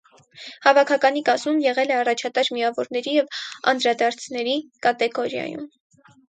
[0.61, 3.39] Հավաքականի կազմում եղել է առաջատար միավորների և
[3.73, 4.57] անդրադարձների
[4.89, 5.71] կատեգորիայում։